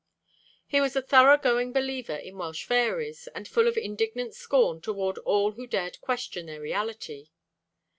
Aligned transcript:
He 0.65 0.81
was 0.81 0.95
a 0.95 1.01
thorough 1.03 1.37
going 1.37 1.73
believer 1.73 2.15
in 2.15 2.35
Welsh 2.39 2.63
fairies, 2.65 3.27
and 3.35 3.47
full 3.47 3.67
of 3.67 3.77
indignant 3.77 4.33
scorn 4.33 4.81
toward 4.81 5.19
all 5.19 5.51
who 5.51 5.67
dared 5.67 6.01
question 6.01 6.47
their 6.47 6.59
reality. 6.59 7.29